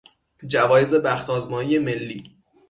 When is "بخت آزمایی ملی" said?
0.93-2.23